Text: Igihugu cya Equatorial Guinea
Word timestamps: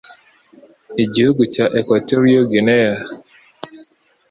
Igihugu 1.03 1.41
cya 1.53 1.65
Equatorial 1.79 2.45
Guinea 2.51 2.95